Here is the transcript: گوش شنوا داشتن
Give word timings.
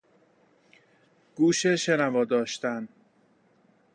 گوش 1.35 1.65
شنوا 1.67 2.25
داشتن 2.25 2.87